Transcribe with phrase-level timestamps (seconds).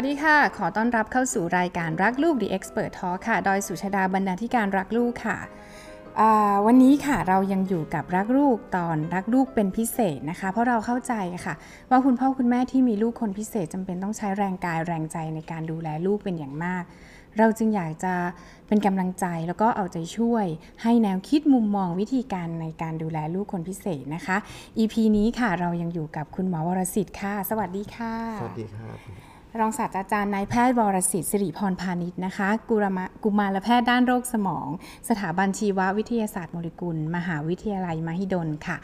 [0.00, 5.38] วัสดีค่ะ ขอต้อนรับเข้าสู่รายการรักลูก The Expert Talk ค่ะโดยสุชาดาบรรณาธิการรักลูกค่ะ
[6.66, 11.14] วันนี้ค่ะเรายังอยู่กับรักลูกตอนรักลูกเป็นพิเศษนะคะ เพราะเราเข้าใจ
[11.46, 11.54] ค่ะ
[11.90, 16.84] ว่าคุณพ่อคุณแม่ที่มีลูกคนพิเศษจำเป็นต้องใช้แรงกายแรงใจในการดูแลลูกเป็นอย่างมาก
[17.38, 18.14] เราจึงอยากจะ
[18.68, 20.46] เป็นกำลังใจแล้วก็เอาใจช่วย
[20.82, 24.36] ให้แนวคิดมุมมองวิธีการในการดูแลลูกคนพิเศษนะคะ
[24.78, 29.27] EP นี้ค่ะเรายังอยู่กับคุณหมอวรสิทธิ์ค่ะ สวัสดีค่ะ สวัสดีครับ
[29.60, 34.68] รองศาสตราจารย์นายแพทย์วรสิทธิ์สิริพรพาณิชย์นะคะกุรมกุมารแพทย์ด้านโรคสมอง
[35.08, 38.76] สถาบันชีววิทยาศาสตร์โมเลกุล มหาวิทยาลัยมหิดลค่ะ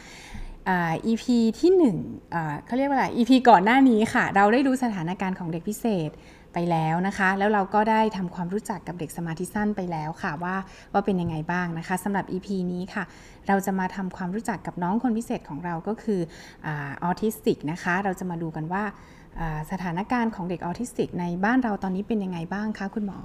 [1.06, 1.24] EP
[1.60, 6.10] ที่1เขาเรียกว่าอะไร EP ก่อนหน้านี้ค่ะ เราได้ดูสถานการณ์ของเด็กพิเศษ
[6.52, 10.56] ไปแล้วนะคะ แล้วเราก็ได้ทำความรู้จักกับเด็กสมาธิสั้นไปแล้วค่ะว่า
[10.92, 13.04] ว่าเป็นยังไงบ้างนะคะสำหรับ EP นี้ค่ะ
[13.48, 16.20] เราจะมาทำความรู้จักกับน้องคนพิเศษของเราก็คือ
[16.64, 16.72] อ
[17.04, 18.84] อทิสติกนะคะ เราจะมาดูกันว่า
[19.70, 23.18] สถานการณ์ของเด็กออทิสติก ในบ้านเราตอนนี้เป็นยังไงบ้างคะคุณหมอ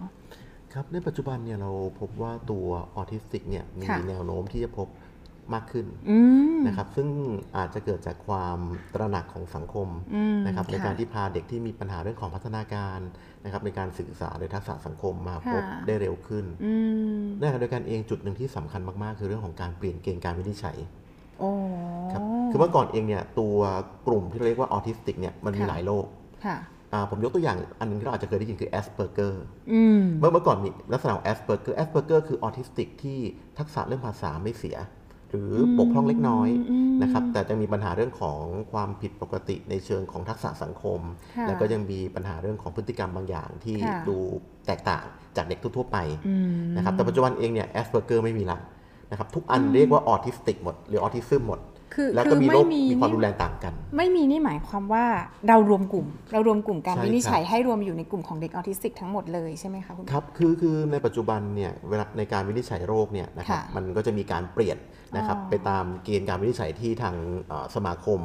[0.74, 2.66] ครับในปัจจุบันเนี่ยเราพบว่าตัว
[2.96, 4.88] ออทิสติกเนี่ยมีแนวโน้มที่จะพบ
[5.54, 5.86] มากขึ้น
[6.68, 7.10] นะครับ ซึ่ง
[7.58, 8.58] อาจจะเกิดจากความ
[8.94, 9.88] ตระหนักของสังคม
[10.46, 13.00] นะครับ ในการที่พาเด็กที่มีปัญหาเรื่องของพัฒนาการ
[13.44, 16.46] นะครับ ในการสื่อสารในทักษะสังคมมาพบได้เร็วขึ้น
[17.40, 20.78] ในขณะเดียวกันเองจุดหนึ่งที่สำคัญมากๆ คือเรื่องของการเปลี่ยนเกณฑ์การวินิจฉัย
[22.12, 23.56] ครับคือเมื่อก่อนเองเนี่ยตัว
[24.08, 26.06] กลุ่มที่เรียกว่าออทิสติกเนี่ยมันมีหลายโรค
[27.10, 29.44] ผมยกตัวอย่างอันนึงที่เราอาจจะเคยได้ยินคือแอสเพอร์เกอร์
[30.20, 33.20] เมื่อเมื่อก่อนมีลักษณะของแอสเพอร์เกอร์แอสเพอร์เกอร์คือออทิสติกที่
[33.60, 34.78] ทักษะเรื่องภาษาไม่เสีย
[35.30, 36.50] หรือบกพร่องเล็กน้อย
[37.02, 41.00] นะครับแต่จะมีปัญหาเรื่องของความผิดปกติในเชิงของทักษะสังคม
[41.48, 43.78] แล้วก็ยังมีปัญหาเรื่องของพฤติกรรมบางอย่างที่
[44.10, 44.18] ดู
[44.68, 45.04] แตกต่าง
[45.38, 45.98] จากเด็กทั่วไป
[46.76, 48.58] นะครับแต่ปัจจุบันเองเนี่ยแอสเพอร์เกอร์ไม่มีละ
[49.12, 51.60] นะครับทุกอันเรียกว่าออทิสติกหมดหรือออทิซึมหมด
[52.16, 55.06] แล้วก็มีโรคมีความรุนแรงต่างกัน ไม่มีนี่หมายความว่า
[55.48, 64.78] เรารวมกลุ่ม เรารวมกลุ่มการวินิจฉัยให้รวมอยู่ในกลุ่มของเด็กออทิสติกทั้งหมดเลยใช่ไหมคะคุณครับคือคือในปัจจุบันเนี่ยเวลาในการวินิจฉัยโรคเนี่ยนะครับมันก็จะมีการเปลี่ยน
[65.16, 67.16] นะครับไปตามเกณฑ์การวินิจฉัยที่ทาง
[67.76, 68.20] สมาคม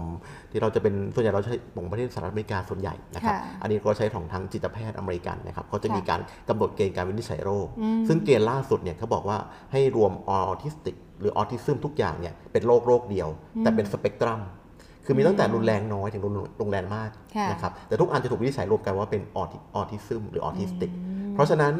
[0.50, 7.66] ที่เราจะเป็นส่วนใหญ่เราใช้ของประเทศสหรัฐอเมริกาส่วนใหญ่นะครับอันนี้ก็ใช้ของทางจิตแพทย์อเมริกันนะครับเขาจะมีการกำหนดเกณฑ์การวินิจฉัยโรค
[8.08, 9.38] ซึ่งเกณฑ์ล่าสุดเนี่ยเขาบอกว่า
[9.72, 13.28] ให้รวมออทิสติก หรือออทิซึมทุกอย่างเนี่ยเป็นโรคโรคเดียว
[13.60, 14.40] แต่เป็นสเปกตรัม
[15.04, 16.22] คือมีตั้งแต่รุนแรงน้อยถึง
[16.60, 17.10] รุนแรงมาก
[17.50, 19.38] นะครับแต่ทุกอันจะถูกวินิจฉัยรวมกันว่าเป็นอ
[19.76, 20.90] อทิซึมหรือออทิสติก
[21.34, 21.74] เพราะฉะนั้น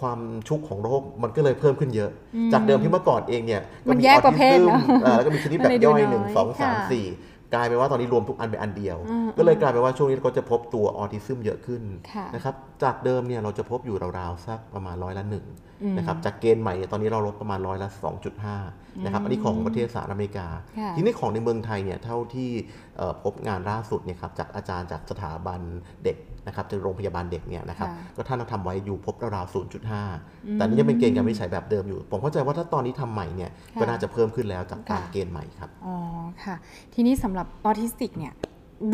[0.00, 0.18] ความ
[0.48, 2.10] ชุกของโรคมันก็เลยเพิ่มขึ้นเยอะ
[2.52, 4.72] จากเดิมที่เมื่อก่อนเองเนี่ยก็มีออทิซึม
[5.16, 7.06] แล้วก็มีชนิดแบบย่อยหนึ่งสองสามสี่
[7.54, 8.96] กลายเป็นว่าตอนนี้รวมทุกอันเป็นอันเดียว
[9.38, 11.82] ก็เลยกลายเป็นว่าช่วงนี้เราจะพบตัวออทิซึมเยอะขึ้น
[12.34, 15.46] นะครับจากเดิมเนี่ยเราจะพบอยู่ราวๆสักประมาณร้อยละหนึ่ง
[15.98, 17.88] นะครับจากเกณฑ์ใหม่ตอนนี้เราลดประมาณร้อยละ
[18.46, 20.48] 2.5นะครับอันนี้ของประเทศสหรัฐอเมริกา
[20.96, 22.50] ทีนี้ของในเมืองไทยเนี่ยเท่าที่
[23.22, 25.60] พบงานล่าสุดเนี่ยครับจากอาจารย์จากสถาบัน
[26.04, 26.16] เด็ก
[26.46, 29.54] นะครับจากโรงพยาบาลเด็กเนี่ยนะครับก็ท่านทำไว้อยู่พบราวๆ
[30.00, 35.96] 0.5 แต่นี่ยังเป็นเกณฑ์การวิจัยแบบเดิมอยู่ ผมเข้าใจว่าถ้าตอนนี้ทำใหม่เนี่ยก็น่าจะเพิ่มขึ้นแล้วจากการเกณฑ์ใหม่ครับออ๋อ
[36.44, 36.56] ค่ะ
[36.94, 38.34] ทีนี้สำหรับออทิสติกเนี่ย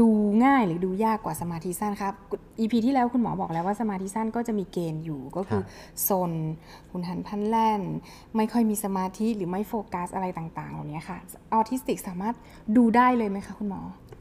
[0.01, 0.09] ดู
[0.45, 2.15] ง่ายหรือดูยากกว่าสมาธิสั้นครับ
[2.61, 5.63] EP ที่แล้วคุณหมอบอกแล้วว่าสมาธิสั้นก็จะมีเกณฑ์อยู่ก็คือ
[6.03, 6.33] ซน
[6.91, 7.83] หุนหันพันแล่น
[8.37, 11.19] ไม่ค่อยมีสมาธิหรือไม่โฟกัสอะไรต่างๆเหล่านี้ค่ะ
[11.55, 12.35] ออทิสติกสามารถ
[12.77, 13.81] ดูได้เลยไหมคะคุณหมอ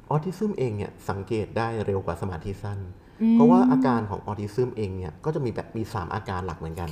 [0.09, 2.79] ออทิซึมเองเนี่ยสังเกตได้เร็วกว่าสมาธิสั้น
[3.33, 6.89] เพราะว่าอาการของออทิซึมเองเนี่ยก็จะมีแบบมี 3 อาการหลักเหมือนกัน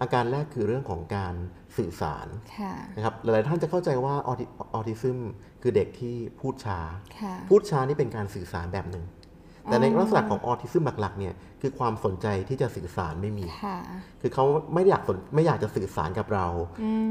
[0.00, 1.34] อาการแรกคือเรื่องของการ
[1.76, 2.26] สื่อสาร
[2.96, 4.30] นะครับหลายๆท่านจะเข้าใจว่าอ
[4.74, 5.18] อทิซึม
[5.62, 6.78] คือเด็กที่พูดช้า
[7.48, 9.04] พูดช้านี่เป็นการสื่อสารแบบหนึ่ง
[9.64, 13.44] แต่ในลักษณะของออทิซึมหลักๆเนี่ยคือความสนใจที่จะสื่อสารไม่มี
[14.20, 15.02] คือเขาไม่อยาก
[15.34, 16.46] ไม่อยากจะสื่อสารกับเรา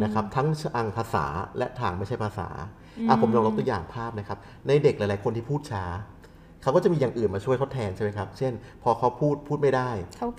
[0.03, 1.25] นะครับทั้งทางภาษา
[1.57, 2.49] และทางไม่ใช่ภาษา
[3.07, 5.83] อะผมลองยกตัวอย่างภาพนะครับ ในเด็กหลาย ๆ คนที่พูดช้า
[6.63, 9.89] เขาก็จะมีอย่างอื่นมาช่วยทดแทนใช่ไหมครับ เช่น พอเขาพูดพูดไม่ได้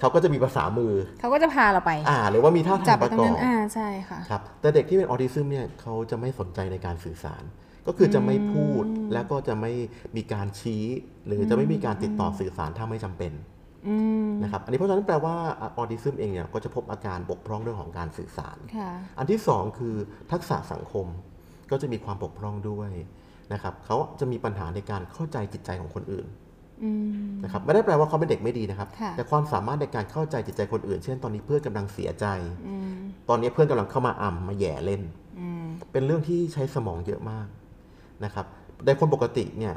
[0.00, 7.42] เขาก็จะมีภาษามือ เขาก็จะพาเราไป อ่าหรือว่ามีท่าทางประกอบอ่าใช่ค่ะ ครับแต่เด็กที่เป็นออทิซึมเนี่ยเขาจะไม่สนใจในการสื่อสาร
[7.86, 9.72] ก็คือจะไม่พูดแล้วก็จะไม่
[10.16, 10.84] มีการชี้
[11.27, 13.33] หรือจะไม่มีการติดต่อสื่อสารถ้าไม่จำเป็น
[14.42, 18.57] นะครับอันนี้เพราะฉะนั้นแปลว่าออทิซึมเองเนี่ยก็จะพบอาการบกพร่องเรื่องของการสื่อสาร
[19.19, 19.95] อันที่สองคือ
[20.33, 21.07] ทักษะสังคม
[21.71, 22.91] ก็จะมีความบกพร่องด้วย
[23.53, 26.27] นะครับเขาจะมีปัญหาในการเข้าใจจิตใจของคนอื่น
[27.44, 32.27] นะครับไม่ได้แปลว่าเขาเป็นเด็กไม่ดีนะครับ แต่ความสามารถในการเข้าใจจิตใจคนอื่น เช่น ตอนนี้เพื่อนกำลังเสียใจ
[33.28, 35.03] ตอนนี้เพื่อนกำลังเข้ามาอ่ำมาแย่เล่น
[35.92, 37.47] เป็นเรื่องที่ใช้สมองเยอะมาก
[38.24, 38.47] นะครับ
[38.86, 39.74] ในคนปกติเนี่ย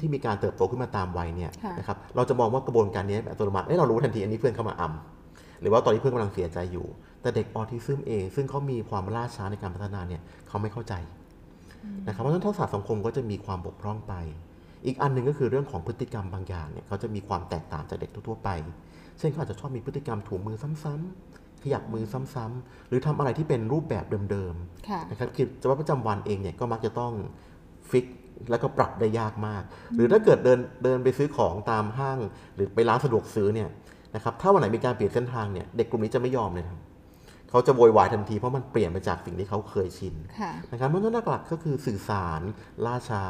[0.00, 6.86] ที่มีการเติบโตขึ้นมาตามวัยเนี่ยนะครับเราจะมองว่ากระบวนการนี้แบบอัตโนมัติเรารู้ทันทีอันนี้เพื่อนเข้ามาอ่ำหรือว่าตอนนี้เพื่อนกำลังเสียใจอยู่
[7.22, 10.94] แต่เด็กออทิซึมเอง ซึ่งเขามีความล่าช้าในการพัฒนาเนี่ยเขาไม่เข้าใจ
[12.06, 14.14] นะครับเพราะฉะนั้นทักษะสังคมก็จะมีความบกพร่องไป
[14.86, 18.48] อีกอันหนึ่งก็คือเรื่องของพฤติกรรมบางอย่างเนี่ยเขาจะมีความแตกต่างจากเด็กทั่วๆไป
[19.18, 22.04] เช่นเขาอาจจะชอบมีพฤติกรรมถูมือซ้ำๆขยับมือ
[22.34, 24.54] ซ้ำๆหรือทำอะไรที่เป็นรูปแบบเดิม
[24.88, 27.12] ค่ะๆนะครับกิจวัตรประจำวันเองเนี่ยก็มักจะต้อง
[27.90, 28.06] ฟิก
[28.50, 29.62] แล้วก็ปรับได้ยากมาก
[29.96, 32.18] หรือถ้าเกิดเดินเดินไปซื้อของตามห้าง
[32.54, 33.68] หรือไปร้านสะดวกซื้อเนี่ย
[34.14, 36.78] นะครับถ้าวันไหนมีการเปลี่ยนเส้นทางเนี่ยเด็กกลุ่มนี้จะไม่ยอมเลยครับ
[37.50, 42.40] เขาจะโวยวายทันทีเพราะมันเปลี่ยนไปจากสิ่งที่เขาเคยชินค่ะนะครับเพราะฉะนั้นหลักๆก็คือสื่อสาร
[42.86, 43.24] ล่าช้า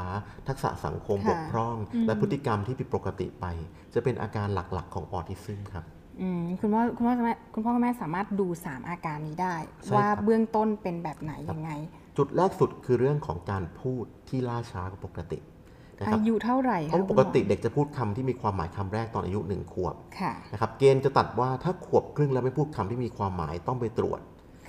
[0.49, 1.77] ทักษะสังคมค่ะบกพร่อง
[2.07, 3.47] และพฤติกรรมที่ผิดปกติไป
[3.95, 5.85] จะเป็นอาการหลักๆ ของออทิซึมครับ
[6.21, 9.55] อืมคุณพ่อคุณพ่อคุณแม่คุณพ่อคุณแม่สามารถดู 3 อาการนี้ได้
[9.85, 11.71] ใช่ว่าครับเบื้องต้นเป็นแบบไหนยังไง
[12.19, 15.58] จุดแรกสุดคือเรื่องของการพูดที่ล่าช้ากว่าปกตินะครับ
[16.07, 24.21] อายุเท่าไหร่เพคะราะคุณหมอปกติเด็กจะพูดคำที่มีความหมายคำแรกตอนอายุหนึ่งขวบค่ะนะครับเกณฑ์จะตัดว่าถ้าขวบครึ่งแล้วไม่พูดคำที่มีความหมายต้องไปตรวจ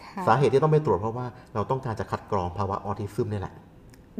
[0.04, 3.54] ค่ะสาเหตุที่ต้องไปตรวจเพราะว่าเราต้องการจะคัดกรองภาวะออทิซึมนี่แหละ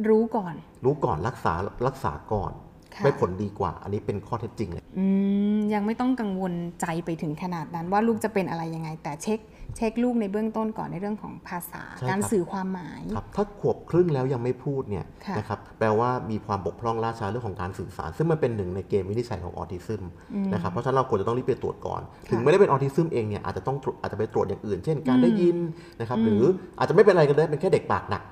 [0.08, 0.54] รู้ก่อน
[0.84, 1.52] รู้ก่อนรักษา
[1.86, 2.52] รักษาก่อน
[2.94, 5.06] ค่ะไม่ผลดีกว่า อันนี้เป็นข้อเท็จจริงเลยอื
[5.54, 9.38] มยังไม่ต้องกังวลใจไปถึงขนาดนั้นว่าลูกจะเป็นอะไรยังไง แต่เช็ค
[9.76, 20.02] เช็คลูกในเบื้องต้นก่อนในเรื่องของภาษาใช่ครับการสื่อความหมายครับถ้าขวบครึ่งแล้วยังไม่พูดเนี่ยค่ะนะครับแปลว่ามีความบกพร่องล่าช้าเรื่องของการสื่อสาร ซึ่งมันเป็นหนึ่งในเกณฑ์วินิจฉัยของออทิซึม
[20.52, 22.00] นะครับเพราะฉะนั้นเราควรจะต้องรีบไปตรวจก่อน
[22.30, 25.56] ถึงไม่ได้เป็นออทิซึมเองเนี่ยอาจจะต้องตรวจอาจจะไปตรวจอย่างอื่น เช่น การได้ยิน
[26.00, 26.42] นะครับหรือ
[26.78, 28.22] อาจจะไม่เป็นอะไรก็ได้เป็นแค่เด็กปากหนัก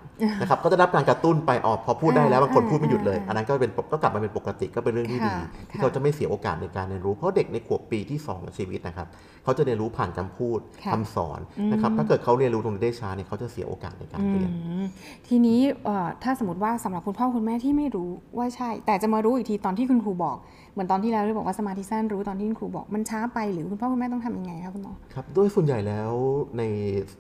[0.41, 9.07] นะครับก็จะรับการกระตุ้นไปออกพอพูดได้แล้วบางคนพูดไม่หยุดเลย อันนั้นก็เป็นก็กลับมาเป็นปกติก็เป็นเรื่องที่ดีค่ะที่ค่ะเขาจะไม่เสียโอกาสในการเรียนรู้เพราะเด็กในขวบปีที่สองของชีวิตนะครับ
[9.45, 11.41] เขาจะเรียนรู้ผ่านคำพูดค่ะคำสอน
[11.73, 14.85] นะครับถ้าเกิดเขาเรียนรู้ตรงนี้ได้ช้าเนี่ยเขาจะเสียโอกาสในการเรียนอืม
[15.29, 20.37] ทีนี้เอ่อถ้าสมมติว่าสำหรับคุณพ่อคุณแม่ที่ไม่รู้ว่าใช่ แต่จะมารู้อีกทีตอนที่คุณครูบอก
[20.79, 26.13] เหมือนตอนที่แล้วที่บอกว่าสมาธิสั้นรู้ตอนที่คุณครูบอกมันช้าไปหรือคุณพ่อคุณแม่ต้องทำยังไงคะคุณหมอครับโดยส่วนใหญ่แล้ว
[26.59, 26.63] ใน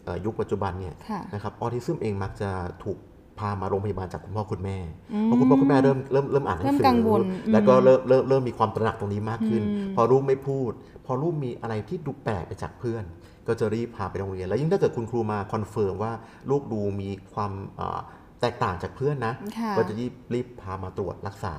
[0.05, 2.51] เอ่อยุคปัจจุบันเนี่ยค่ะนะครับออทิซึมเองมักจะ
[2.85, 2.99] ถูก
[3.39, 4.79] พามาโรงพยาบาลจากคุณพ่อคุณแม่
[5.25, 7.21] เพราะคุณพ่อคุณแม่เริ่มเริ่มเริ่มอ่านหนังสืเริ่มกังวล
[7.53, 9.63] แล้วก็เริ่มเริ่มเริ่มมีความตระหนักตรงนี้มากขึ้น
[9.97, 10.71] พอลูกไม่พูด
[11.07, 13.05] พอลูกมีอะไรที่ดูแปลกไปจากเพื่อน
[13.47, 16.13] ก็จะรีบพาไปโรงเรียน แล้วยิ่งถ้าเกิดคุณครูมา confirm ว่า
[16.51, 18.01] ลูกดูมีความเอ่อ
[18.41, 21.55] แตกต่างจากเพื่อนนะค่ะก็จะรีบรีบพามาตรวจรักษา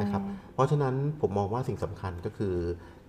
[0.00, 0.22] นะครับ
[0.54, 2.54] เพราะฉะนั้นผมมองว่าสิ่งสำคัญก็คือ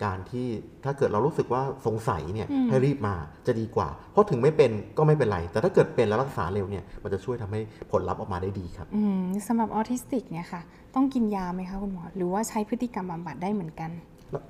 [0.05, 0.47] การที่
[0.83, 3.15] ถ้าเกิดเรารู้สึกว่าสงสัยเนี่ยให้รีบมา
[3.47, 7.61] จะดีกว่า เพราะถึงไม่เป็นก็ไม่เป็นไร แต่ถ้าเกิดเป็นแล้วรักษาเร็วเนี่ยมันจะช่วยทำให้
[7.91, 10.61] ผลลัพธ์ออกมาได้ดีครับอืมสำหรับออทิสติกเนี่ยค่ะ
[10.95, 13.91] ต้องกินยาไหมคะคุณหมอหรือว่าใช้พฤติกรรมบำบัดได้เหมือนกัน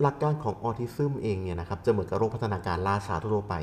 [0.02, 3.56] หลักการของออทิซึมเองเนี่ยนะครับจะเหมือนกับโรคพัฒนาการล่าช้าทั่วๆไป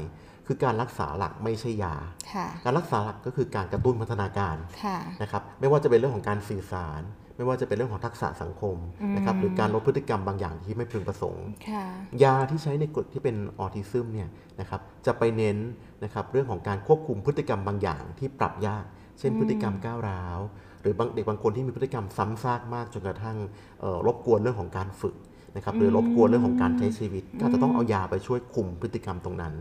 [0.53, 1.95] คือการรักษาหลักไม่ใช่ยา
[2.33, 7.03] ค่ะการรักษาหลักก็คือการกระตุ้นพัฒนาการค่ะนะครับไม่ว่าจะเป็นเรื่องของการสื่อสาร
[7.37, 8.77] ไม่ว่าจะเป็นเรื่องของทักษะสังคม
[9.17, 11.85] นะครับหรือการลดพฤติกรรมบางอย่างที่ไม่พึงประสงค์ค่ะ
[12.25, 14.29] ยาที่ใช้ในกลุ่มที่เป็นออทิซึมเนี่ย
[14.61, 15.59] นะครับจะไปเน้น
[16.05, 18.85] นะครับเรื่องของการควบคุมพฤติกรรมบางอย่างที่ปรับยาก
[19.19, 20.39] เช่นพฤติกรรมก้าวร้าว
[20.81, 23.37] หรือบางเด็กบางคนที่มีพฤติกรรมซ้ำซากมากจนกระทั่ง
[23.81, 25.17] เอ่อรบกวนเรื่องของการฝึก
[25.57, 29.55] นะครับหรือรบกวนเรื่องของการใช้ชีวิตก็อาจจะต้องเอายาไปช่วยคุมพฤติกรรมตรงนั้น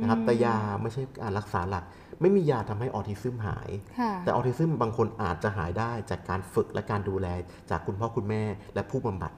[0.00, 1.84] นะครับแต่ยาไม่ใช่การรักษาหลัก
[2.20, 3.70] ไม่มียาทำให้ออทิซึมหาย
[4.00, 7.26] ค่ะแต่ออทิซึมบางคนอาจจะหายได้จากการฝึกและการดูแล
[7.70, 8.42] จากคุณพ่อคุณแม่
[8.74, 9.32] และผู้บำบัด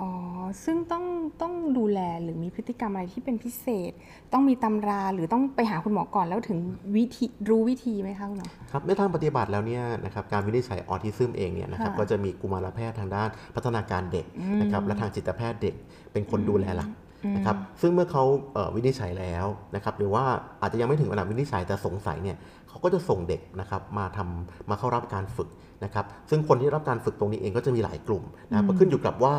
[0.00, 0.10] อ๋อ
[0.64, 1.04] ซึ่งต้อง
[1.42, 3.92] ต้องดูแลหรือมีพฤติกรรมอะไรที่เป็นพิเศษ
[4.32, 6.58] ต้องมีตำราหรือต้องไปหาคุณหมอก่อนแล้วถึง
[6.96, 14.26] วิธีรู้วิธีไหมคะคุณหมอครับในทางปฏิบัติแล้วเนี่ยนะครับการวินิจฉัยออทิซึมเองเนี่ยนะครับค่ะก็จะมีกุมารแพทย์ทางด้านพัฒนาการเด็ก
[14.60, 15.74] นะครับและทางจิตแพทย์เด็ก
[16.12, 16.88] เป็นคนดูแลหลัก
[17.36, 18.24] นะครับซึ่งเมื่อเขา
[18.54, 20.24] เอ่อวินิจฉัยแล้วนะครับหรือว่า
[20.62, 22.36] อาจจะยังไม่ถึงระดับวินิจฉัยแต่สงสัยเนี่ย
[22.68, 25.48] เขาก็จะส่งเด็กนะครับมาทำมาเข้ารับการฝึก
[25.84, 29.34] นะครับซึ่งคนที่รับการฝึกตรงนี้เองก็จะมีหลายกลุ่มนะครับก็ขึ้นอยู่กับว่า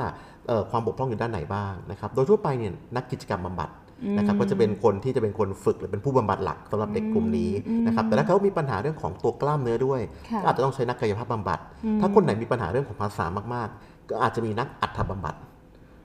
[0.48, 3.70] เอ่อความบกพร่องอยู่ด้านไหนบ้างนะครับโดยทั่วไปเนี่ยนักกิจกรรมบำบัด
[4.18, 7.52] นะครับก็จะเป็นคนที่จะเป็นคนฝึกหรือเป็นผู้บำบัดหลักสำหรับเด็กกลุ่มนี้
[7.88, 11.60] นะครับแต่ถ้าเขามีปัญหาเรื่องของตัวกล้ามเนื้อด้วยค่ะก็อาจจะต้องใช้นักกายภาพบำบัด
[12.02, 15.36] ถ้าคนไหนมีปัญหาเรื่องของภาษามากๆ ก็อาจจะมีนักอัฐบำบัด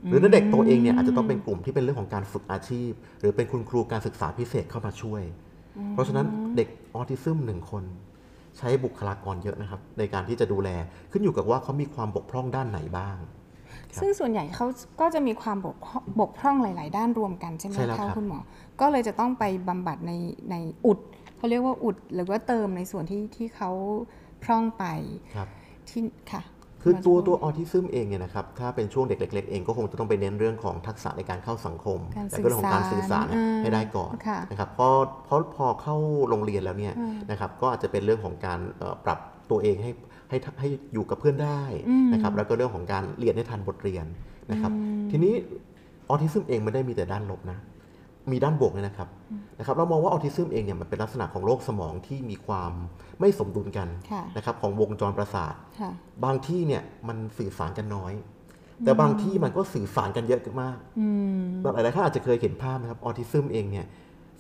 [0.09, 5.23] หรือถ้าเด็กตัวเองเนี่ยอาจจะต้องเป็นกลุ่มที่เป็นเรื่องของการฝึกอาชีพ หรือเป็นคุณครูการศึกษาพิเศษเข้ามาช่วย
[5.93, 7.85] เพราะฉะนั้นเด็กออทิซึมหนึ่งคน
[8.59, 10.71] ใช้บุคลากรเยอะนะครับ ในการที่จะดูแล
[11.11, 13.17] ขึ้นอยู่กับว่าเขามีความบกพร่องด้านไหนบ้าง
[13.95, 14.67] ครับซึ่งส่วนใหญ่เขา
[15.01, 18.39] ก็จะมีความบกพร่องบกพร่องหลาย ๆ ด้านรวมกันใช่ไหมใช่แล้วครัคะบคุณหมอ
[18.81, 20.13] ก็เลยจะต้องไปบำบัดใน
[20.51, 20.99] ในอุด
[21.37, 23.71] เขาเรียกว่าอุดหรือว่าเติมในส่วนที่ที่เขา
[24.45, 24.85] พร่องไป
[25.35, 25.49] ครับ
[25.89, 26.43] ที่ค่ะ
[26.87, 34.93] คือตัวตัวออทิซึมเองเนี่ยนะครับถ้าเป็นช่วงเด็กเล็กๆเองก็คงจะต้องไปเน้นเรื่องของทักษะในการเข้าสังคมการและก็เรื่องของการสื่อสารสื่อสารให้ได้ก่อนค่ะนะครับเพราะ
[35.25, 35.97] เพราะพอเข้า
[36.29, 36.95] โรงเรียนแล้วเนี่ย
[37.31, 39.19] นะครับก็อาจจะเป็นเรื่องของการเอ่อปรับ
[39.51, 39.91] ตัวเองให้
[40.31, 41.63] ให้ให้อยู่กับเพื่อนได้
[42.13, 44.07] นะครับแล้วก็เรื่องของการเรียนให้ทันบทเรียน
[44.53, 44.73] นะครับ
[45.11, 45.35] ทีนี้
[46.09, 47.59] ออทิซึมเองไม่ได้มีแต่ด้านลบนะ
[48.31, 49.09] มีด้านบวกเลยนะครับ
[49.59, 52.73] นะครับ เรามองว่าออทิซึมเองเนี่ยมันเป็นลักษณะของโรคสมองที่มีความ
[53.21, 55.91] ไม่สมดุลกันค่ะนะครับของวงจรประสาทค่ะ
[56.25, 58.13] บางที่เนี่ยมันสื่อสารกันน้อย
[58.85, 63.87] แต่บางที่มันก็สื่อสารกันเยอะมากอืมแบบหลายๆท่านอาจจะเคยเห็นภาพนะครับออทิซึมเองเนี่ย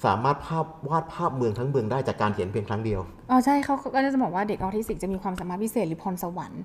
[0.04, 3.00] สามารถภาพวาดภาพเมืองทั้งเมืองได้จากการเขียนเพียงครั้งเดียว
[3.30, 6.62] อ๋อใช่เขาเขาก็จะบอกว่าเด็กออทิสติกจะมีความสามารถพิเศษหรือพรสวรรค์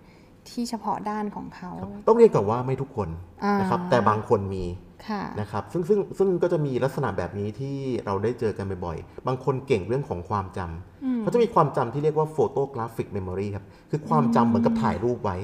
[0.49, 1.71] ที่เฉพาะด้านของเขา
[2.07, 3.09] ต้องเรียนก่อนว่าไม่ทุกคน
[3.43, 4.90] อ่านนะครับแต่บางคนมีค่ะ
[5.39, 15.37] นะครับซึ่งซึ่งซึ่งก็จะมีลักษณะแบบนี้ที่เราได้เจอกันบ่อยๆ บางคนเก่งเรื่องของความจำเขาจะมีความจำที่เรียกว่า photographic memory ครับคือความจำเหมือนกับถ่ายรูปไว้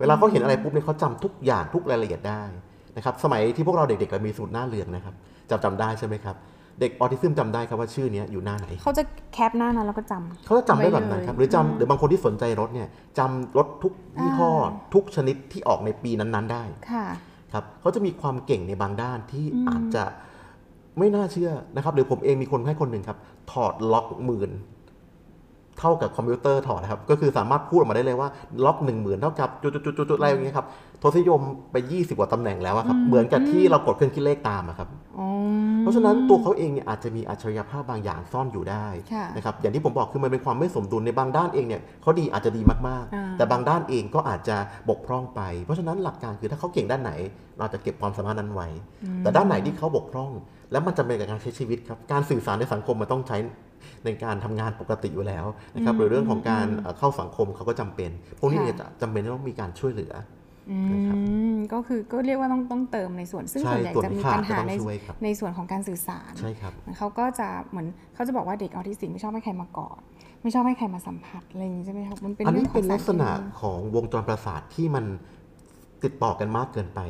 [0.00, 2.42] เวลาเขาเห็นอะไรปุ๊บเนี่ยเขาจำทุกอย่างทุกรายละเอียดได้
[2.96, 5.14] นะครับสมัยที่พวกเราเด็กๆเรามีสูตรหน้าเรืองนะครับ
[5.50, 6.36] จำจำได้ใช่ไหมครับ
[6.80, 9.02] เด็กออทิซึมจำได้ครับว่าชื่อเนี้ยอยู่หน้าไหน เขาจะ
[9.34, 14.50] แคปหน้านั้นแล้วก็จำเขาจะจำได้แบบนั้นครับ หรือจำหรือบางคนที่สนใจรถเนี่ยจำรถทุกยี่ห้อ
[14.94, 17.06] ทุกชนิดที่ออกในปีนั้นๆได้ค่ะ
[17.52, 20.04] ครับเขาจะมีความเก่งในบางด้านที่อาจจะ
[20.98, 23.18] ไม่น่าเชื่อนะครับหรือผมเองมีคนให้คนหนึ่งครับ
[23.52, 24.50] ถอดล็อกหมื่น
[25.78, 28.28] เท่ากับคอมพิวเตอร์ถอดนะครับ ก็คือสามารถพูดออกมาได้เลยว่า
[28.64, 29.70] ล็อกหนึ่งหมื่นเท่ากับจุ
[30.04, 30.66] ดๆๆๆอะไรอย่างเงี้ยครับ
[31.02, 31.40] ทศนิยม
[31.72, 35.26] ไป 20 กว่าตำแหน่งแล้วอะครับ เหมือนกับที่เรากดเครื่องคิดเลขตามอะครับอ๋อ
[35.80, 44.56] เพราะฉะนั้นตัวเขาเองเนี่ยอาจจะมีอัจฉริยภาพบางอย่างซ่อนอยู่ได้ค่ะนะครับอย่างที่ผมบอกคือมันเป็นความไม่สมดุลในบางด้านเองเนี่ยเขาดีอาจจะดีมากอ่าๆแต่บางด้านเองก็อาจจะ
[44.88, 47.12] บกพร่องไป เพราะฉะนั้นหลักการคือถ้าเขาเก่งด้านไหน
[47.58, 48.68] เราจะเก็บความสามารถนั้นไว้
[49.20, 50.30] แต่ด้านไหนที่เขาบกพร่อง
[50.72, 53.36] แล้วมันจำเป็นกับการใช้ชีวิตครับการสื่อสารในสังคมมันต้องใช้
[54.04, 60.12] ในการทำงานปกติอยู่แล้วนะครับหรือเรื่องของการเอ่อเข้าสังคมเขาก็จำเป็น พวกนี้เนี่ยจะจำเป็นที่ต้องมีการช่วยเหลือ
[60.70, 61.16] อืนะครับ
[61.54, 70.00] มก็คือก็เรียกว่าต้องต้องเติมในส่วนซึ่งใช่ส่วนใหญ่ส่วนจะมีขาดปัญหาก็ต้องในช่วยครับในส่วนของการสื่อสารใช่ครับเขาก็จะเหมือนเขาจะบอกว่าเด็กออทิสติกไม่ชอบให้ใครมากอด
[70.42, 75.04] ไม่ชอบให้ใครมาสัมผัสอะไรอย่างนี้ใช่ไหมครับมันเป็นอันเรื่อนี้งขอเป็งนสาลัรกเคษณะมีของวงจรประสาทที่มัน
[76.04, 77.00] ติดต่อกันมากเกินไป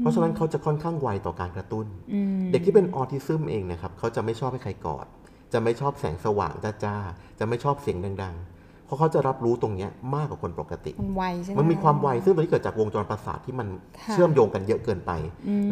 [0.00, 5.06] เพราะฉะนั้นเขาจะค่อนข้างไวต่อการกระตุ้นอืมเด็กที่เป็นออทิซึมเองนะครับเขาจะไม่ชอบให้ใครกอด
[5.52, 6.52] จะไม่ชอบแสงสว่าง
[6.84, 8.46] จ้าๆ จะไม่ชอบเสียงดังๆ
[8.86, 13.68] เพราะเขาจะรับรู้ตรงเนี้ยมากกว่าคนปกติ มันไวใช่ไหมมันมีความไวซึ่งตัวนี้เกิดจากวงจรประสาทที่มัน
[14.00, 15.12] ค่ะเชื่อมโยงกันเยอะเกินไป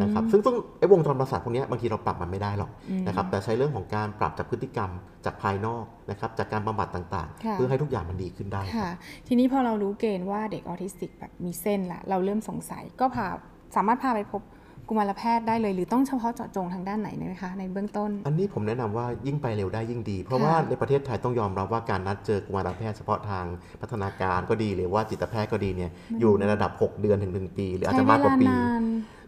[0.01, 2.71] นะครับ ซึ่งซึ่งไอ้วงจรประสาทพวกเนี้ยบางทีเราปรับมันไม่ได้หรอก
[3.07, 4.89] นะครับ แต่ใช้เรื่องของการปรับจากพฤติกรรม
[5.25, 8.89] จากภายนอกนะครับ จากการบำบัดต่างค่ะๆเพื่อให้ทุกอย่างมันดีขึ้นได้ค่ะ
[9.27, 13.27] ทีนี้พอเรารู้เกณฑ์ว่าเด็กออทิสติกแบบมีเส้นละเราเริ่มสงสัยก็พา
[13.75, 14.41] สามารถพาไปพบ
[14.89, 23.45] กุมารแพทย์ได้เลย หรือต้องเฉพาะเจาะจงทางด้านไหนไหมคะในเบื้องต้น อันนี้ผมแนะนำว่ายิ่งไปเร็วได้ยิ่งดี เพราะค่ะว่าในประเทศไทยต้องยอมรับว่าการนัดเจอกุมารแพทย์เฉพาะทาง
[23.81, 28.83] พัฒนาการก็ดีหรือว่าจิตแพทย์ก็ดีเนี่ยอยู่ในระดับ 6 เดือนถึง1ปี หรืออาจจะมากกว่าปีใช้เวนาน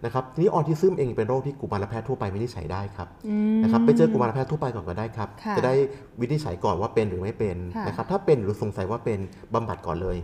[0.06, 3.08] นะครับทีนี้ออทิซึมเองเป็นโรคที่กุมารแพทย์ทั่วไปวินิจฉัยได้ครับ
[3.64, 5.74] นะครับไปเจอกุมารแพทย์ทั่วไปก่อนก็ได้ครับค่ะจะได้
[6.20, 9.20] วินิจฉัยก่อนว่าเป็นหรือไม่เป็นค่ะนะครับถ้าเป็นหรือสงสัยว่าเป็น
[9.54, 10.18] บำบัดก่อนเลย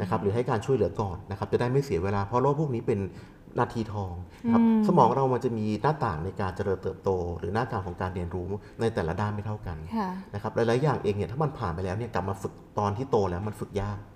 [0.00, 2.98] นะครับหรือให้การช่วยเหลือก่อนนะครับจะได้ไม่เสียเวลาเพราะโรคพวกนี้เป็น
[3.58, 8.48] นาทีทองนะครับสมองเรามันจะมีหน้าต่างในการเจริญเติบโต หรือหน้าต่างของการเรียนรู้
[8.80, 14.13] ในแต่ละด้านไม่เท่ากันค่ะนะครับหลายๆอย่างเองเนี่ยถ้ามันผ่านไปแล้วเนี่ยกลับมาฝึกตอนที่โตแล้วมันฝึกยากอืม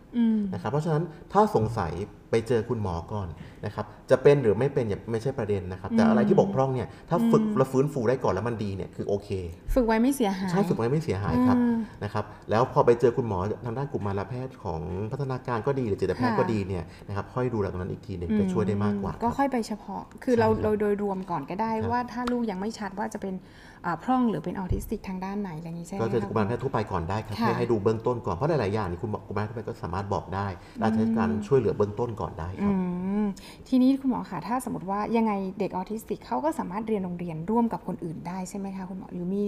[0.52, 1.92] นะครับเพราะฉะนั้นถ้าสงสัย
[2.30, 3.28] ไปเจอคุณหมอก่อน
[3.64, 9.28] นะครับจะเป็นหรือไม่เป็นอย่าไม่ใช่ประเด็นนะครับ แต่อะไรที่บกพร่องเนี่ยถ้าฝึกและฟื้นฟูได้ก่อนแล้วมันดีเนี่ยคือโอเค
[9.74, 14.80] ฝึกไว้ไม่เสียหายใช่ฝึกไว้ไม่เสียหายครับอืมนะครับแล้วพอไปเจอคุณหมอทางด้านกลุ่มมาลแพทย์ของ
[15.12, 23.67] พัฒนาการก็ดีหรือจิตแพทย์ค่ะก็ดีเนี่ยนะครับค่อยดูแลตรงนั้นอีกทีหนึ่งจะช่วยได้มากกว่า ก็ครับค่อยไปเฉพาะคือเราใช่ครับโดยโดยรวมก่อนก็ได้ครับว่าถ้าลูกยังไม่ชัดว่าจะเป็นอ่า
[24.02, 30.46] พร่องหรือเป็นออทิสติกทางด้านไหนอะไรอย่างนี้ใช่ไหมก็เจอคะกุมารแพทย์ทั่วไปก่อนได้ครับค่ะให้ให้ดูเบื้องต้นก่อนเพราะหลายๆอย่างนี่คุณหมอกุมารแพทย์ก็สามารถบอกได้
[30.78, 32.74] และใช้การช่วยเหลือเบื้องต้นก่อนได้ครับอื
[33.22, 33.26] ม
[33.68, 39.42] ทีนี้คุณหมอคะถ้าสมมติว่ายังไงเด็กออทิสติกเขาก็สามารถเรียนโรงเรียนร่วมกับคนอื่นได้ใช่ไหมคะคุณหมอหรือมี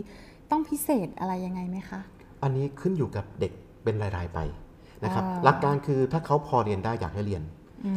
[0.50, 2.00] ต้องพิเศษอะไรยังไงไหมคะ
[2.42, 3.52] อันนี้ขึ้นอยู่กับเด็ก
[3.85, 4.38] เป็นรายๆไป
[5.04, 7.42] นะครับอ่าหลักการคือถ้าเขาพอเรียนได้อยากให้เรียน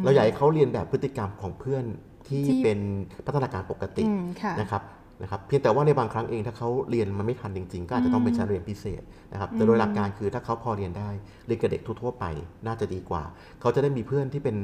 [0.03, 1.83] เราอยากให้เขาเรียนแบบพฤติกรรมของเพื่อน
[2.27, 2.79] ที่ที่เป็น
[3.25, 4.81] พัฒนาการปกติอืมค่ะนะครับ
[5.23, 9.01] นะครับเพียงแต่ว่าในบางครั้งเองถ้าเขาเรียนมันไม่ทันจริงๆ ก็อาจจะต้องเป็นชั้นเรียนพิเศษ
[9.31, 11.09] นะครับแต่โดยหลักการคือถ้าเขาพอเรียนได้
[11.47, 12.25] เรียนกับเด็กทั่วๆไป
[12.65, 13.23] น่าจะดีกว่า
[13.61, 14.55] เขาจะได้มีเพื่อนที่เป็น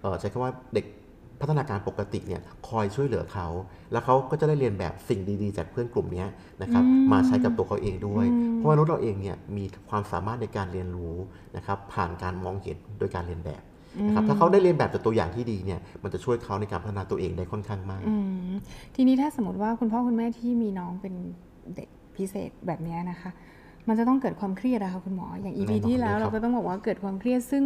[0.00, 0.86] เอ่อใช้คำว่าเด็ก
[1.42, 3.46] พัฒนาการปกติเนี่ยคอยช่วยเหลือเขา
[3.92, 6.28] แล้วเขาก็จะได้เรียนแบบสิ่งดีๆ จากเพื่อนกลุ่มเนี้ย
[6.62, 11.16] นะครับมาใช้กับตัวเขาเองด้วย เพราะว่ามนุษย์เราเองเนี่ยมีความสามารถในการเรียนรู้
[11.56, 13.62] นะครับผ่านการมองเห็นโดยการเรียนแบบ
[14.06, 18.16] นะครับถ้าเขาได้เรียนแบบจากตัวอย่างที่ดีเนี่ยมันจะช่วยเขาในการพัฒนาตัวเองได้ค่อนข้างมากอื
[18.48, 18.52] ม
[18.94, 21.14] ทีนี้ถ้าสมมติว่าคุณพ่อคุณแม่ที่มีน้องเป็น
[21.74, 23.30] เด็กพิเศษแบบเนี้ยนะคะ
[23.88, 27.64] มันจะต้องเกิดความเครียดนะคะคุณหมออย่าง EP แน่นอนที่แล้วเลยครัเราบก็ต้องบอกว่าเกิดความเครียดซึ่ง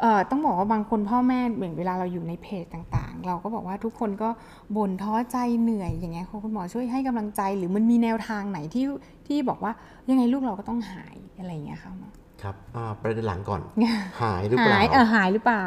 [0.00, 4.28] เอ่อต้องบอกว่าบางคนพ่อแม่เหมือนเวลาเราอยู่ในเพจต่างๆ เราก็บอกว่าทุกคนก็
[4.76, 8.84] บ่นท้อใจเหนื่อยอย่างเงี้ยคุณหมอช่วยให้กำลังใจ หรือมันมีแนวทางไหนที่
[9.26, 9.72] ที่บอกว่า
[10.10, 13.62] ยังไงลูกเราก็ต้องหายอะไรอย่างเงี้ยค่ะคุณหมอ ครับอ่าประเด็นหลังก่อน
[14.22, 15.64] หายหรือเปหาล่ายเออหายหรือเปล่า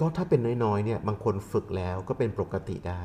[0.00, 3.02] ก็ถ้าเป็นน้อยๆเนี่ยบางคนฝึกแล้วก็เป็นปกติได้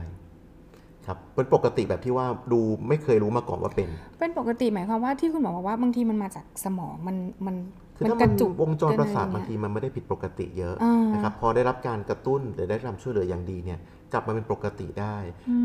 [1.06, 7.56] ครับเป็นปกติแบบที่ว่าดูไม่เคยรู้มาก่อนว่าเป็น เป็นปกติหมายความว่าที่คุณหมอบอกว่าบางทีมันมาจากสมองมันมัน
[7.98, 13.80] คือมันถ้ากมัระนจุกวงจรประสาทกันบางอะไรทีเงี้ยมันไม่ได้ผิดปกติเยอะอ่านนะครับพอได้รับการกระตุ้นหรือได้รับช่วยเหลืออย่างดีเนี่ย
[14.14, 15.16] กลับมาเป็นปกติได้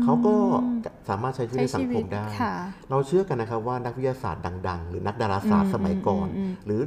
[0.03, 0.33] เขาก็
[1.09, 2.53] สามารถใช้ชีวิตในสังคมได้ค่ะ
[2.89, 6.81] เราเชื่อกันนะครับว่านักวิทยาศาสตร์ดัง ๆ หรือนักดาราศาสตอืร์มสมัยก่อนอืมอืมหรือ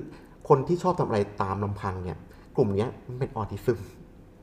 [0.49, 2.19] คนที่ชอบทำอะไรตามลำพังเนี่ย
[2.57, 3.79] กลุ่มเนี้ยมันเป็นออทิซึม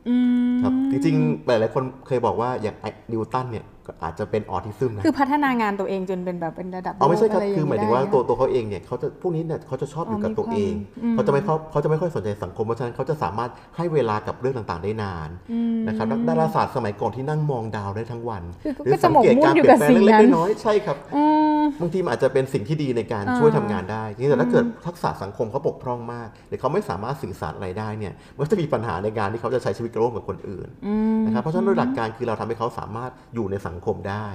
[0.07, 0.15] อื
[0.51, 21.23] มครับจริงๆหลายๆคนเคยบอกว่าอย่างไอ้นิวตันเนี่ยก็ อาจจะเป็นออทิซึมนะคือพัฒนางานตัวเองจนเป็นแบบเป็นระดับเอาไม่ใช่ครับโลกะคือหมายถึงว่าได้ตัวตัวเขาเองเนี่ยเขาจะพวกนี้เนี่ยเขาจะชอบอยู่กับอ๋อมีตัวเองความอืมเขาจะไม่เขาเขาจะไม่ค่อยสนใจสังคมเพราะฉะนั้นเขาจะสามารถให้เวลากับเรื่องต่างๆได้นานอืมนะครับนักดาราศาสตร์สมัยก่อนที่นั่งมองดาวได้ทั้งวันคือก็หรือจะหมกมุ่นอยู่กับสังเกตการเปลี่ยนแปลงสิ่งเล็กนั้นๆน้อยๆใช่ครับอื
[21.59, 34.27] มบางทีมันอาจจะเป็นสิ่งที่ดีในการอ่าช่วยทำงานได้ทีนี้แต่ถ้าเกิดทักษะสังคมเขาบกพร่องมากหรือเขาไม่สามารถสื่อสารอะไรได้เนี่ยมันก็จะมีปัญหาในการที่เขาจะใช้ชีวิตร่วมกับคนอื่นอืมนะครับเพราะฉะนั้นโดยหลักการคือเราทำให้เขาสามารถอยู่ในสังคมได้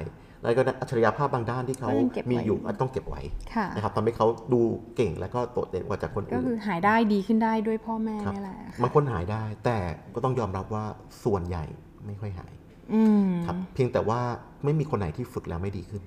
[0.43, 3.23] แล้วก็อัจฉริยภาพบางด้านที่เขาก็ยังเก็บไว้มีอยู่ก็ต้องเก็บไว้
[3.55, 4.61] ค่ะนะครับทำให้เขาดู
[4.97, 9.79] เก่งแล้วก็โดดเด่นกว่าจากคนก็อื่นคือหายได้ดีขึ้นได้ด้วยพ่อแม่ครับนี่แหละค่ะบางคนหายได้ แต่
[10.15, 10.85] ก็ต้องยอมรับว่า
[11.25, 11.65] ส่วนใหญ่
[12.07, 12.53] ไม่ค่อยหาย
[12.95, 14.21] อืมครับเพียงแต่ว่า
[14.65, 16.03] ไม่มีคนไหนที่ฝึกแล้วไม่ดีขึ้น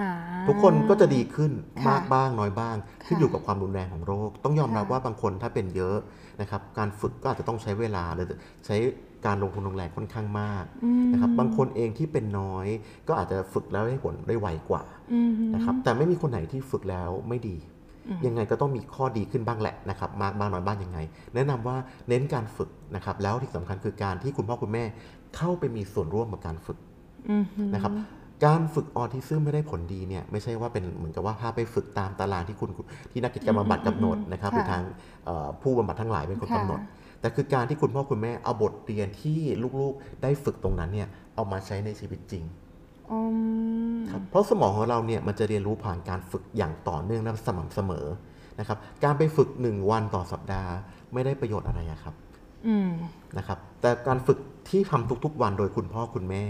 [0.00, 0.12] อ่า
[0.48, 2.76] ทุกคนก็จะดีขึ้นค่ะมากบ้างน้อยบ้าง
[3.06, 5.96] ขึ้นค่ะอยู่กับความรุนแรงของโรค ต้องยอมรับค่ะว่าบางคนถ้าเป็นเยอะ
[6.40, 8.26] นะครับ การฝึกก็อาจจะต้องใช้เวลาหรือ
[8.66, 8.76] ใช้
[9.26, 12.66] การลงทุนลงแรงค่อนข้างมากอืมนะครับบางคนเองที่เป็นน้อย
[13.08, 17.56] ก็อาจจะฝึกแล้วได้ผลได้ไวกว่าอืมนะครับแต่ไม่มีคนไหนที่ฝึกแล้วไม่ดี
[18.08, 20.98] อืมยังไงก็ต้องมีข้อดีขึ้นบ้างแหละนะครับมากบ้างน้อยบ้างยังไง
[21.34, 21.76] แนะนำว่า
[22.08, 24.84] เน้นการฝึกนะครับแล้วที่สำคัญคือการที่คุณพ่อคุณแม่
[25.36, 26.78] เข้าไปมีส่วนร่วมกับการฝึก
[27.30, 27.92] อืมนะครับ
[28.44, 32.70] การฝึกออทิซึมไม่ได้ผลดีเนี่ยไม่ใช่ว่าเป็นเหมือนกับว่าพาไปฝึกตามตารางที่คุณ
[33.12, 34.82] ที่นักกิจกรรมบำบัดกำหนดนะครับหรือทาง
[35.24, 36.80] เอ่อผู้บำบัดทั้งหลายเป็นคนกำหนด
[37.22, 39.40] แต่คือการที่คุณพ่อคุณแม่เอาบทเรียนที่
[39.80, 42.44] ลูกๆได้ฝึกตรงนั้นเนี่ยเอามาใช้ในชีวิตจริง
[43.10, 43.18] อื
[43.94, 48.06] มครับเพราะสมองของเราเนี่ยมันจะเรียนรู้ผ่านการฝึกอย่างต่อเนื่องและสม่ำเสมอ
[48.58, 50.72] นะครับ การไปฝึก 1 วันต่อสัปดาห์
[51.12, 52.14] ไม่ได้ประโยชน์อะไรอะครับ
[52.66, 52.88] อืม
[53.38, 56.44] นะครับ แต่การฝึกที่ทำทุกๆ วันโดยคุณพ่อคุณแม่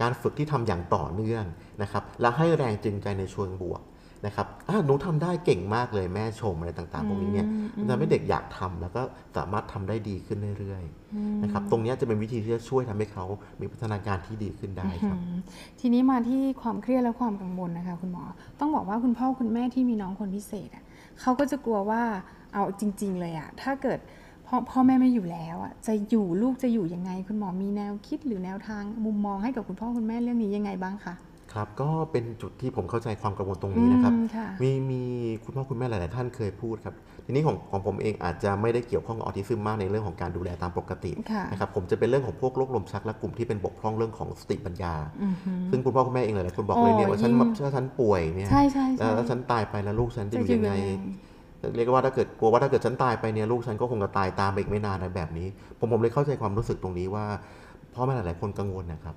[0.00, 1.44] การฝึกที่ทำอย่างต่อเนื่อง
[1.82, 3.82] นะครับ และให้แรงจูงใจในเชิงบวก
[4.26, 9.02] นะครับอะหนูทำได้เก่งมากเลยแม่ชมอะไรต่าง ๆ พวกนี้เนี่ยอืมมันทำให้เด็กอยากทำแล้วก็
[9.36, 13.24] สามารถทำได้ดีขึ้นเรื่อยๆนะครับตรงเนี้ยจะเป็นวิธีที่จะช่วยทำให้เขา
[13.60, 15.38] มีพัฒนาการที่ดีขึ้นได้ครับอืม
[15.80, 18.24] ทีนี้มาที่ความเครียดและความกังวลนะคะคุณหมอ
[18.60, 20.84] ต้องบอกว่าคุณพ่อคุณแม่ที่มีน้องคนพิเศษอะ
[21.20, 22.02] เขาก็จะกลัวว่า
[22.52, 23.98] เอาจริง ๆ เลยอะถ้าเกิด
[24.46, 31.14] พ่อพ่อแม่ไม่อยู่แล้วอะจะอยู่ลูกจะอยู่ยังไง คุณหมอมีแนวคิดหรือแนวทางมุมมองให้กับคุณพ่อคุณแม่เรื่องนี้ยังไงบ้างคะ
[31.54, 35.02] ครับก็เป็นจุดที่ผมเข้าใจความกังวลตรงนี้นะครับอืมค่ะมีมี
[35.44, 36.94] คุณพ่อคุณแม่หลาย ๆ ท่านเคยพูดครับ
[37.26, 57.24] ทีนี้ของของผมเองอาจจะไม่ได้เกี่ยวข้องกับออทิซึมมากในเรื่องของการดูแลตามปกติค่ะนะครับผมจะเป็นเรื่องของพวกโรคลมชักและกลุ่มที่เป็นบกพร่องเรื่องของสติปัญญาอือหือซึ่งคุณพ่อคุณแม่เองหลาย ๆ คนบอกเลยเนี่ยโอ้ว่าฉันยิ่งถ้าฉันป่วยเนี่ยใช่ใช่แล้ใช่วแล้วฉันตายไปแล้วลูกฉันจะอยู่จะอยู่ยังไงยังไงเรียกว่าถ้าเกิดกลัวว่าถ้าเกิดฉันตายไปเนี่ยลูกฉันก็คงจะตายตามไปอีกไม่นานอะไรแบบนี้ ผมผมเลยเข้าใจความรู้สึกตรงนี้ว่า
[57.94, 59.14] พ่อแม่หลาย ๆ คนกังวลนะครับ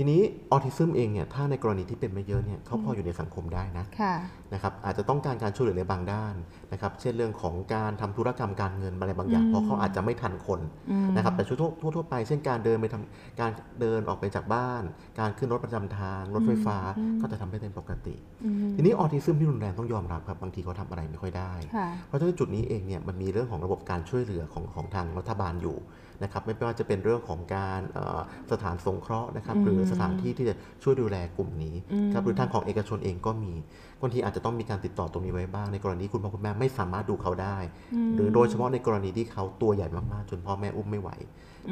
[0.00, 4.14] ทีนี้ออทิซึมเองเนี่ยถ้าในกรณีที่เป็นไม่เยอะเนี่ยเขาพออยู่ในสังคมได้นะค่ะ
[4.52, 6.34] นะครับอาจจะต้องการการช่วยเหลือในบางด้าน
[6.72, 14.82] นะครับเช่นเรื่องของการทำธุรกรรมการเงินอะไรบางอย่างอืมเพราะเขาอาจจะไม่ทันคนอืมนะครับแต่ทั่วทั่วทั่วไป เช่นการเดินไปทำการเดินออกไปจากบ้าน
[15.20, 16.78] การขึ้นรถประจำทางรถไฟฟ้า
[17.20, 25.76] ก็จะทำได้เป็นปกติอืมทีนี้ออทิซึมที่รุนแรงต้องยอมรับครับบางทีเขาทำอะไรไม่ค่อยได้ค่ะเพราะฉะนั้นจุดนี้เองเนี่ยมันมีเรื่องของระบบการช่วยเหลือของของทางรัฐบาลอยู่
[26.22, 28.20] นะครับไม่ว่าจะเป็นเรื่องของการเอ่อ
[28.52, 33.52] สถานสงเคราะห์นะครับอืมหรือสถานที่ที่จะช่วยดูแลกลุ่มนี้อืมครับหรือทางของเอกชนเองก็มี
[34.02, 37.56] บางทีอาจจะต้องมีการติดต่อตรงนี้ไว้บ้างในกรณีคุณพ่อคุณแม่ไม่สามารถดูเขาได้
[38.14, 41.10] หรือโดยเฉพาะในกรณีที่เขาตัวใหญ่มากๆ จนพ่อแม่อุ้มไม่ไหว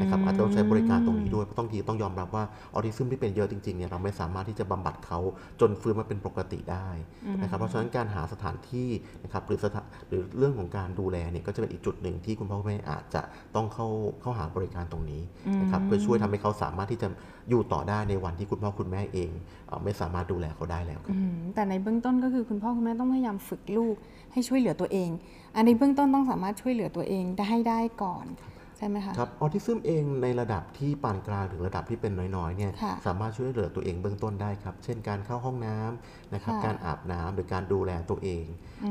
[0.00, 5.18] นะครับอาจจะต้องใช้บริการตรงนี้ด้วยเพราะต้องทีต้องยอมรับว่าออทิซึมที่เป็นเยอะจริงๆเนี่ยเราไม่สามารถที่จะบำบัดเขา
[5.60, 6.88] จนฟื้นมาเป็นปกติได้
[7.42, 8.88] นะครับเพราะฉะนั้นการหาสถานที่
[9.24, 13.22] นะครับหรือสถานหรือเรื่องของการดูแลเนี่ยก็จะเป็นอีกจุดหนึ่งที่คุณพ่อคุณแม่อาจจะ
[13.54, 13.88] ต้องเข้า
[14.20, 15.22] เข้าหาบริการตรงนี้
[15.60, 17.08] นะครับเพื่อช่วยทำให้เขาสามารถที่จะ
[17.48, 19.30] อยู่ต่อได้ในวันที่คุณพ่อคุณแม่เอง
[19.68, 21.16] เอไม่สามารถดูแลเขาได้แล้วครับ
[21.54, 23.94] แต่ในเบื้องต้นก็คือคุณพ่อคุณแม่ต้องพยายามฝึกลูก
[24.32, 25.10] ให้ช่วยเหลือตัวเอง
[25.54, 28.26] อันในเบื้องต้นต้องสามารถช่วยเหลือตัวเองได้ให้ได้ก่อน
[28.76, 38.44] ใช่ไหมคะครับออทิซึมเองในระดับที่ปานกลางถึงระดับที่เป็นน้อยๆเนี่ยค่ะสามารถช่วยเหลือตัวเองเบื้องต้นได้ครับ เช่นการเข้าห้องน้ำนะครับค่ะการอาบน้ำหรือการดูแลตัวเอง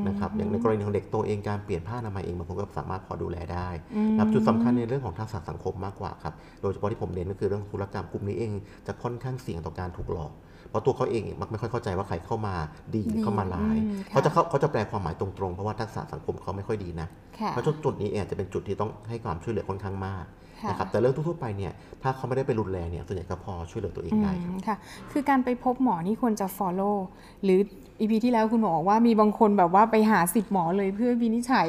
[0.08, 3.68] นะครับอย่างในกรณีของเด็กตัวเองการเปลี่ยนผ้าอนามัยเองบางคนก็สามารถพอดูแลได้
[4.12, 8.52] นะครับจุดสำคัญในเรื่องของทักษะสังคมมากกว่าครับโดยเฉพาะที่ผมเน้นก็คือเรื่องธุรกรรมกลุ่มนี้เอง
[8.86, 10.32] จะค่อนข้างเสี่ยงต่อการถูกหลอก
[10.68, 12.54] เพราะตัวเขาเองมักไม่ค่อยเข้าใจว่าใครเข้ามา
[12.94, 17.06] ดีหรือเข้ามาร้ายอืมค่ะเขาจะเข้าเขาจะแปลความหมายตรงๆ เพราะว่าทักษะสังคมเขาไม่ค่อยดีนะ
[17.40, 20.24] ค่ะเพราะจุดจุดนี้เองจะเป็นจุดที่ต้องให้ความช่วยเหลือค่อนข้างมาก
[20.62, 24.76] ค่ะนะครับแต่เรื่องทั่วๆไปเนี่ยถ้าเขาไม่ได้เป็นรุนแรงเนี่ยส่วนใหญ่ก็พอช่วยเหลือตัวเองได้ครับอืมค่ะ
[25.12, 26.96] คือการไปพบหมอนี่ควรจะ follow
[27.44, 27.60] หรือ
[28.00, 31.68] อีพีที่แล้วคุณหมอบอกว่ามีบางคนแบบว่าไปหาสิบหมอเลยเพื่อวินิจฉัย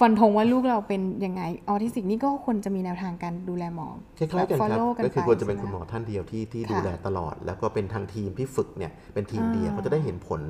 [0.00, 10.40] ฟันธงว่าลูกเราเป็นยังไงออทิสติกนี่ก็ควรจะมีแนวทางการดูแลหมอคล้ายๆกันครับ follow กันก็คือไปควรจะเป็นใช่คุณหมอท่านเดียวที่ที่ค่ะดูแลตลอด แล้วก็เป็นทางทีมที่ฝึกเนี่ยเป็นทีมเดียวอ่าเขาจะได้เห็นผล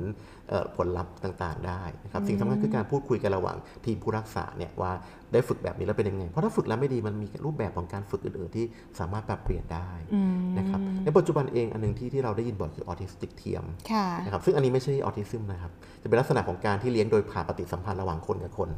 [0.49, 4.91] เอ่อผลลัพธ์ต่างๆ ได้นะครับสิ่งสำคัญคือการพูดคุยกันระหว่างทีมผู้รักษาเนี่ยว่า
[5.33, 8.65] ได้ฝึกแบบนี้แล้วเป็นยังไง เพราะถ้าฝึกแล้วไม่ดีมันมีรูปแบบของการฝึกอื่นๆที่
[8.99, 18.69] สามารถปรับเปลี่ยนได้อืมนะครับในปัจจุบันเองอันหนึ่งที่ที่เราได้ยินบ่อยคือออทิสติกเทียมค่ะนะครับซึ่งอันนี้ไม่ใช่ออทิซึมนะครับจะเป็นลักษณะของการที่เลี้ยงโดยขาดปฏิสัมพันธ์ระหว่างคนกับคน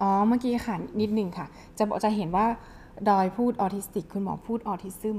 [0.00, 1.46] อ๋อเมื่อกี้ค่ะนิดหนึ่งค่ะ
[1.78, 2.46] จะบอกจะเห็นว่า
[3.08, 5.18] ดอยพูดออทิสติก คุณหมอพูดออทิซึม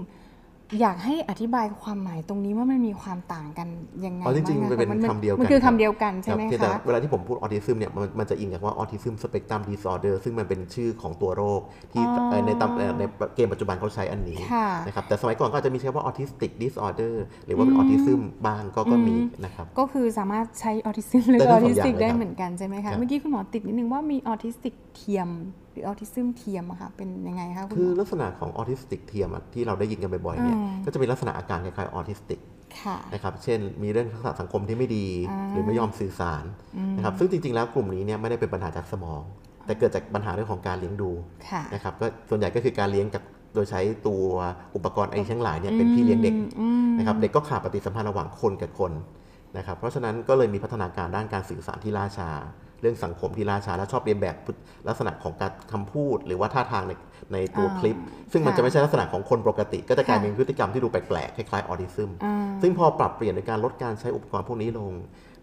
[0.82, 3.68] อยากให้อธิบายความหมายตรงนี้ว่ามันมีความต่างกัน
[4.06, 11.62] ยังไงอ๋อจริงๆบ้ามันเป็นะคำเดียวกันมันคือครัคำบเดียวกันใช่ไหมรับเพียงแต่คะเวลาที่ผมพูดออทิซึมเนี่ยมันมันจะอิงกับว่า Autism Spectrum Disorder ซึ่งมันเป็นชื่อของตัวโรค
[11.94, 13.04] ที่อ๋อเอ่อในตำเอ่อใน
[13.36, 25.30] เกณฑ์ปัจจุบันเขาใช้อันนี้ค่ะนะครับแต่สมัยก่อนก็อาจจะมีใช้ว่า Autistic Disorder หรือว่าเป็นออทิซึมบ้างก็ก็มีนะครับก็คือสามารถใช้ออทิซึมหรือได้อองสองทิสติกอย่างเลยได้ครับเหมือนกันใช่ไหมคะครับเมื่อกี้คุณหมอติดนิดนึงว่ามีออทิสติกเทียม
[25.72, 32.40] หรือออทิซึมเทียมอะค่ะเป็นยังไงคะคุณคืหอมอลักษณะของออทิสติกเทียมอะที่เราได้ยินกันบ่อยๆเนี่ยอืมก็จะมีลักษณะอาการคล้ายๆออทิสติก
[32.82, 36.44] ค่ะนะครับเช่นมีเรื่องทักษะสังคมที่ไม่ดีอ่าหรือไม่ยอมสื่อสาร
[36.98, 39.22] นะครับซึ่งจริงๆแล้วกลุ่มนี้เนี่ยไม่ได้เป็นปัญหาจากสมอง
[39.66, 41.12] แต่เกิดจากปัญหาเรื่องของการเลี้ยงดู
[41.50, 44.24] ค่ะนะครับก็ส่วนใหญ่ก็คือการเลี้ยงจากโดยใช้ตัว
[44.76, 48.92] อุปกรณ์ไอ้ทั้งหลายเนี่ยเป็นพี่เลี้ยงเด็กอืมนะครับเด็กก็ขาดปฏิสัมพันธ์ระหว่างคนกับคน
[49.58, 52.30] นะครับเพราะฉะนั้นก็เลยมีพัฒนาการด้านการสื่อสารที่ล่าช้า
[52.82, 54.36] เรื่องสังคมที่ล่าช้าและชอบเรียนแบบ
[54.88, 56.94] ลักษณะของการคำพูด หรือว่าท่าทางใน
[57.34, 57.98] ในตัวอ่าคลิป
[58.32, 64.92] ซึ่งมันค่ะจะไม่ใช่ลักษณะของคนปกติ ก็จะกลายค่ะเป็นพฤติกรรมที่ดูแปลกๆคล้ายๆออทิซึมอ่าซึ่งพอปรับเปลี่ยนในการลดการใช้อุปกรณ์พวกนี้ลง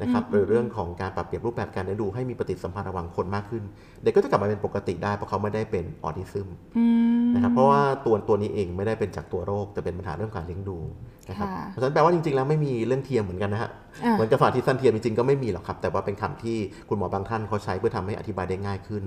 [0.01, 3.63] นะครับหรือเรื่องของการปรับเปลี่ยนรูปแบบการเลี้ยงดูให้มีปฏิสัมพันธ์ระหว่างคนมากขึ้น
[4.03, 6.85] เด็กก็จะกลับมาเป็นปกติได้เพราะเขาไม่ได้เป็นออทิซึมอื
[7.27, 10.79] มนะครับเพราะว่าตัวตัวนี้เองไม่ได้เป็นจากตัวโรคแต่เป็นปัญหาเรื่องการเลี้ยงดู
[11.31, 13.71] นะครับค่ะเพราะฉะนั้นแปลว่าจริง ๆ แล้วไม่มีเรื่องเทียมเหมือนกันนะฮะ
[14.05, 19.05] อ่าเหมือนกับสาธิตสั้นเทียมจริงๆก็ไม่มีหรอกครับ แต่ว่าเป็นคำที่คุณหมอบางท่านเขาใช้เพื่อทำให้อธิบายได้ง่ายขึ้น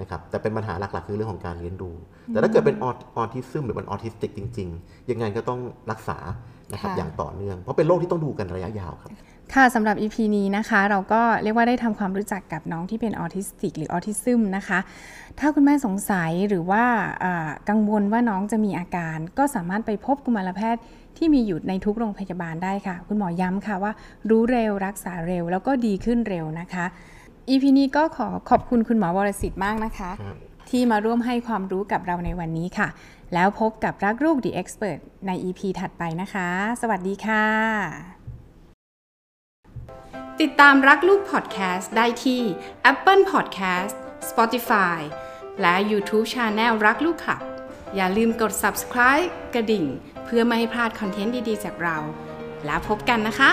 [0.00, 1.90] นะครับแต่เป็นปัญหาหลักๆ คือเรื่องของการเลี้ยงดู
[2.28, 2.86] แต่ถ้าเกิดเป็นอ
[3.20, 6.18] อทิซึมหรือเป็นออทิสติกจริง ๆ ยังไงก็ต้องรักษา
[6.72, 9.10] นะครับค่ะอย่างต่อเนื่อง เพราะเป็นโรคที่ต้องดูกันระยะยาวครับ
[9.54, 14.78] ค่ะสำหรับ EP นี้นะคะ เราก็เรียกว่าได้ทำความรู้จักกับน้องที่เป็นออทิสติก หรือออทิซึมนะคะ
[15.38, 16.84] ถ้าคุณแม่สงสัยหรือว่า
[17.24, 20.82] อ่ากังวลว่าน้องจะมีอาการ ก็สามารถไปพบกุมารแพทย์
[21.16, 23.92] ที่มีอยู่ในทุกโรงพยาบาลได้ค่ะ คุณหมอย้ำค่ะว่า
[24.30, 26.84] รู้เร็วรักษาเร็ว แล้วก็ดีขึ้นเร็วนะคะ
[27.48, 30.36] EP นี้ก็ขอขอบคุณคุณหมอวรสิทธิ์มากนะคะครับ
[30.70, 32.88] ที่มาร่วมให้ความรู้กับเราในวันนี้ค่ะ
[33.34, 36.48] แล้วพบกับรักลูก The Expert ใน EP ถัดไปนะคะ
[36.80, 38.19] สวัสดีค่ะ
[40.44, 42.42] ติดตามรักลูกพอดแคสต์ได้ที่
[42.92, 43.94] Apple Podcast
[44.30, 44.98] Spotify
[45.60, 47.38] และ YouTube Channel รักลูกค่ะ
[47.96, 49.86] อย่าลืมกด subscribe กระดิ่ง
[50.24, 51.98] เพื่อไม่ให้พลาดคอนเทนต์ดี ๆ จากเรา
[52.66, 53.50] แล้วพบกันนะคะ